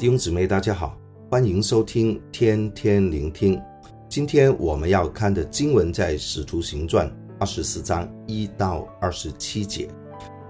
[0.00, 0.98] 弟兄姊妹，大家好，
[1.30, 3.60] 欢迎收听天天聆听。
[4.08, 7.06] 今天我们要看的经文在《使徒行传》
[7.38, 9.90] 二十四章一到二十七节，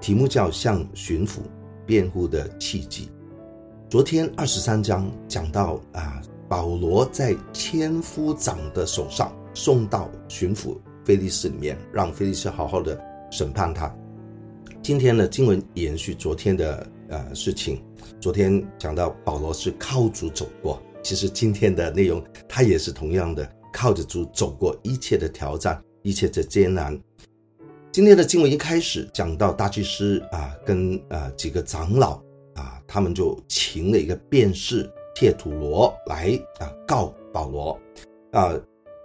[0.01, 1.39] 题目叫“向巡抚
[1.85, 3.11] 辩护的契机”。
[3.91, 12.96] 昨天二十三章讲到啊，保罗在千夫长的手上送到巡抚腓力斯里面，让腓力斯好好的
[13.32, 13.93] 审判他。
[14.80, 17.82] 今天呢，经文延续昨天的呃事情。
[18.20, 26.98] 昨天讲到保罗是靠主走过，其实今天的内容他也是同样的靠着主走过一切的挑战，一切的艰难。
[27.92, 32.23] 今天的经文一开始讲到大祭司啊，跟啊几个长老
[32.55, 37.78] 啊，他们就请了一个辩士帖土罗来啊告保罗
[38.30, 38.55] 啊，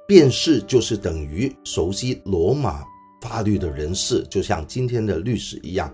[0.07, 2.83] 辩士就是等于熟悉罗马
[3.21, 5.91] 法律的人士，就像今天的律师一样。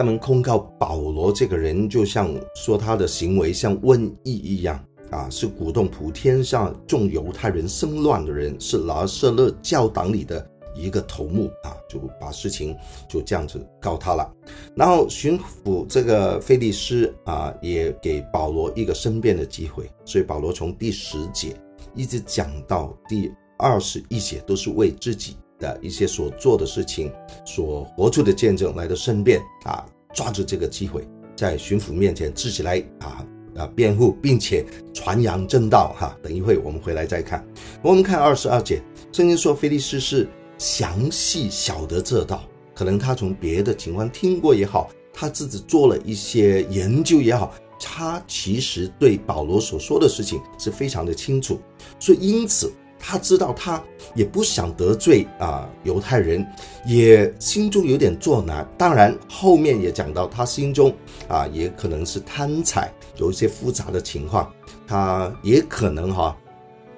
[0.00, 12.74] 他们控告保罗这个人，就像说他的行为像瘟疫一样啊，是鼓动普天下众犹太人生乱的人，是拿撒勒教党里的一个头目啊，就把事情
[13.10, 14.34] 就这样子告他了。
[14.74, 21.54] 然后巡抚这个菲利斯啊，也给保罗一个申辩的机会，所以保罗从第十节
[21.94, 27.12] 一直讲到第二十一节，都是为自己的一些所做的事情，
[27.44, 37.46] 所活出的见证来的申辩啊，抓住这个机会，在巡抚面前自己来啊啊辩护，并且传扬正道哈、等一会我们回来再看。
[37.82, 42.42] 我们看二十二节，圣经说菲利斯是详细晓得这道，
[42.74, 51.60] 可能他从别的情况听过也好，他自己做了一些研究也好，他其实对保罗所说的事情是非常的清楚，
[51.98, 52.72] 所以因此。
[53.00, 53.82] 他知道他
[54.14, 56.46] 也不想得罪啊犹太人，
[56.86, 58.64] 也心中有点作难。
[58.76, 60.94] 当然后面也讲到他心中
[61.26, 64.52] 啊也可能是贪财，有一些复杂的情况。
[64.86, 66.36] 他也可能哈、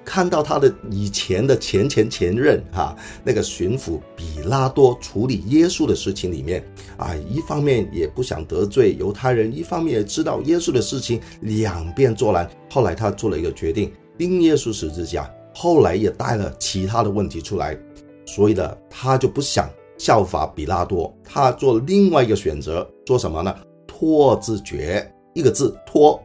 [0.03, 6.63] 看到他的以前的前前前任哈、那个巡抚比拉多处理耶稣的事情里面
[6.97, 12.49] 啊，一方面也不想得罪犹太人，一方面也知道耶稣的事情两边作难。
[12.69, 15.31] 后来他做了一个决定，钉耶稣十字架。
[15.53, 17.77] 后来也带了其他的问题出来，
[18.25, 23.55] 所以呢，他就不想效法比拉多，他做另外一个选择，做什么呢？
[23.87, 26.21] 拖字诀，一个字拖。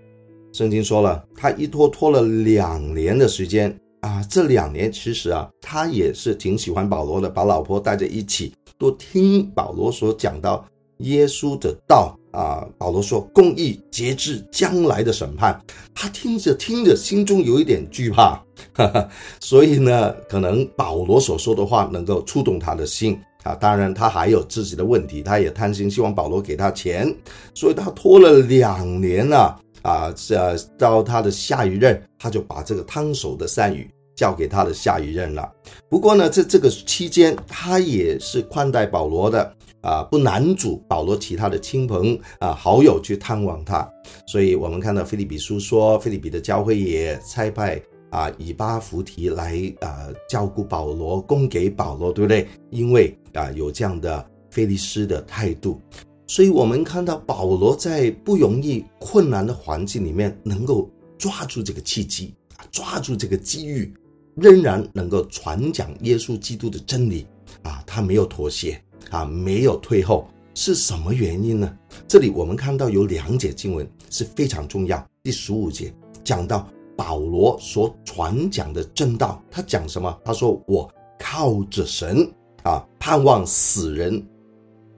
[0.53, 10.65] 圣经说了，他一拖拖了两年的时间啊，这两年其实啊，他也是挺喜欢保罗的，把老婆带着一起，多听保罗所讲到
[10.99, 12.15] 耶稣的道。
[12.31, 15.59] 啊，保罗说公义节制将来的审判，
[15.95, 18.41] 他听着听着心中有一点惧怕，
[18.75, 19.09] 哈哈，
[19.41, 23.55] 所以呢，可能保罗所说的话能够触动他的心啊。
[23.57, 27.13] 当然，他还有自己的问题，他也贪心，希望保罗给他钱，
[27.55, 35.49] 所以他拖了两年了啊，这到他的下一任，他就把这个烫手的山芋交给他的下一任了。
[35.89, 39.55] 不过呢，在这个期间，他也是宽待保罗的。
[39.81, 43.89] 啊，不拦阻保罗其他的亲朋啊好友去探望他，
[44.27, 47.81] 所以我们看到腓利比书说，腓利比的教会也差派
[48.11, 52.49] 啊以巴弗提来啊照顾保罗，供给保罗，对不对？
[52.71, 55.81] 因为啊有这样的腓利斯的态度，
[56.27, 62.35] 所以我们看到保罗在不容易、困难的环境里面，能够抓住这个契机，
[62.73, 63.95] 抓住这个机遇，
[64.41, 67.27] 仍然能够传讲耶稣基督的真理
[67.63, 68.81] 啊，他没有妥协。
[69.11, 71.79] 啊，没有退后是什么原因呢？
[72.07, 75.03] 这里我们看到有两节经文是非常重要。
[75.23, 75.91] 第十五节
[76.23, 80.15] 讲到保罗所传讲的正道，他讲什么？
[80.23, 82.31] 他说：“我靠着神
[82.65, 84.23] 啊，盼望死人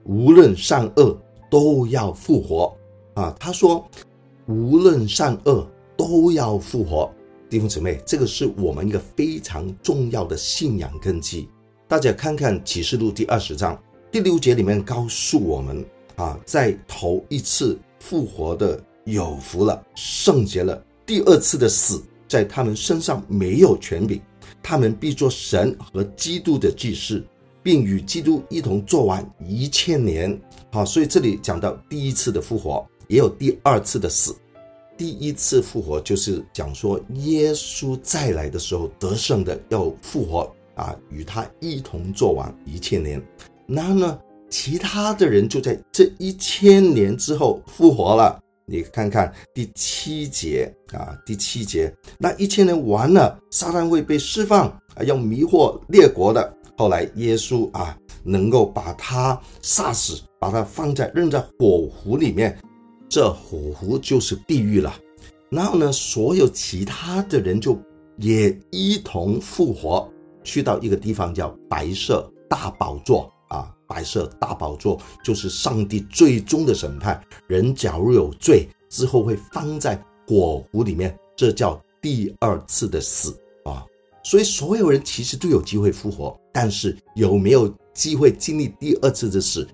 [0.03, 1.17] 无论善恶
[1.49, 2.75] 都要复活
[3.13, 3.87] 啊。”他说
[4.45, 5.65] ：“无论善恶
[5.95, 7.09] 都要复活。”
[7.51, 11.49] 弟兄姊妹，这个是我们一个非常重要的信仰根基。
[11.85, 13.77] 大家看看启示录第二十章。
[14.09, 15.85] 第六节里面告诉我们
[16.15, 20.81] 啊，在头一次复活的有福了，圣洁了。
[21.05, 24.21] 第二次的死在他们身上没有权柄，
[24.63, 27.21] 他们必做神和基督的祭司，
[27.61, 30.39] 并与基督一同做完一千年。
[30.71, 34.33] 好，所以这里讲到第一次的复活，也有第二次的死。
[35.01, 43.19] 第一次复活就是讲说耶稣再来的时候得胜的要复活啊，与他一同做完一千年。
[43.65, 48.39] 那呢，其他的人就在这一千年之后复活了。
[48.67, 56.57] 你看看第七节啊，第七节，那一千年完了，撒旦会被释放啊，要迷惑列国的。
[56.77, 62.55] 后来耶稣啊，能够把他杀死，把他放在扔在火湖里面，
[63.11, 64.97] 这火湖就是地狱了。
[65.49, 67.77] 然后呢，所有其他的人就
[68.19, 70.09] 也一同复活，
[70.45, 73.69] 去到一个地方叫白色大宝座啊。
[73.85, 77.21] 白色大宝座就是上帝最终的审判。
[77.47, 83.85] 人假如有罪之后，会放在火湖里面，这叫第二次的死啊。
[84.23, 89.67] 所以所有人其实都有机会复活，但是有没有机会经历第二次的死，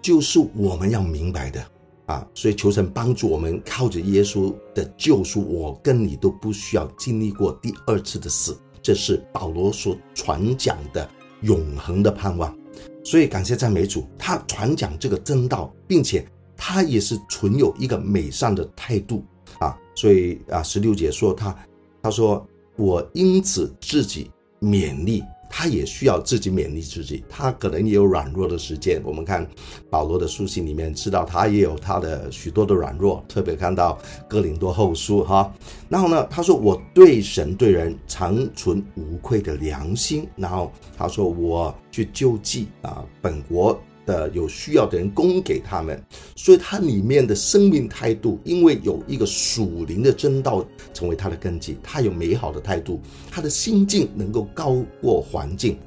[0.00, 1.60] 就是我们要明白的
[2.06, 2.26] 啊。
[2.34, 8.56] 所以求神帮助我们，靠着耶稣的救赎，我跟你都不需要经历过第二次的死。
[8.82, 11.08] 这是保罗所传讲的
[11.42, 12.56] 永恒的盼望。
[13.04, 19.24] 所以感谢赞美主，他传讲这个真道，并且他也是存有一个美善的态度
[19.58, 19.78] 啊。
[19.94, 21.54] 所以啊，十六节说他，
[22.02, 22.46] 他说。
[22.76, 24.28] 我因此自己
[24.60, 25.22] 勉励，
[25.56, 27.22] 他也需要自己勉励自己。
[27.28, 29.00] 他可能也有软弱的时间。
[29.04, 29.48] 我们看
[29.88, 33.24] 保罗的书信里面，知道他也有他的许多的软弱。
[33.28, 33.96] 特别看到
[34.28, 35.48] 哥林多后书哈，
[35.88, 40.26] 然后呢，他说我对神对人常存无愧的良心。
[40.34, 43.80] 然后他说我去救济啊，本国。
[44.06, 46.02] 的有需要的人供给他们，
[46.36, 55.78] 所以他里面的生命态度，因为有一个属灵的真道成为他的根基，他有美好的态度，他的心境能够高过环境，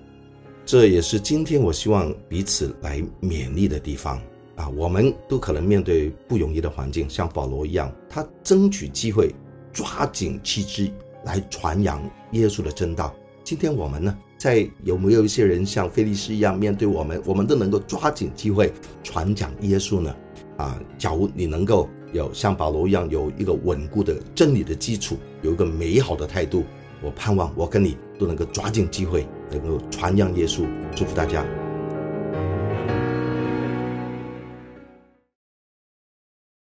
[0.66, 4.22] 这也是今天我希望彼此来勉励的地方
[4.56, 4.68] 啊！
[4.70, 9.34] 我们都可能面对不容易的环境，像保罗一样，他争取机会，
[9.72, 10.92] 抓紧契机
[11.24, 13.16] 来传扬耶稣的真道。
[13.44, 14.18] 今天我们呢？
[14.38, 18.72] 在有没有一些人像菲利斯一样面对我们，我们都能够抓紧机会
[19.04, 20.16] 传讲耶稣呢？
[20.58, 26.64] 啊，假如你能够有像保罗一样有一个稳固的真理的基础，有一个美好的态度，
[27.02, 30.66] 我盼望我跟你都能够抓紧机会，能够传扬耶稣。
[30.96, 31.67] 祝福大家。